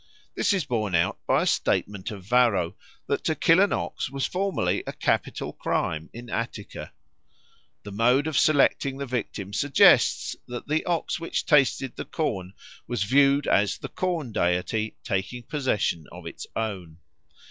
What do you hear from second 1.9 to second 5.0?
of Varro that to kill an OX was formerly a